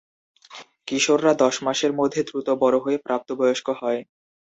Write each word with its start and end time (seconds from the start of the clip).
কিশোররা 0.87 1.33
দশ 1.43 1.55
মাসের 1.65 1.91
মধ্যে 1.99 2.21
দ্রুত 2.27 2.47
বড় 2.61 2.77
হয়ে 2.83 2.97
প্রাপ্তবয়স্ক 3.05 3.67
হয়। 3.81 4.01